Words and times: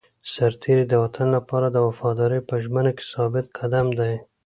سرتېری 0.33 0.85
د 0.89 0.93
وطن 1.03 1.27
لپاره 1.37 1.67
د 1.71 1.77
وفادارۍ 1.87 2.41
په 2.49 2.55
ژمنه 2.63 2.91
کې 2.97 3.03
ثابت 3.13 3.45
قدم 3.57 3.87
دی. 3.99 4.13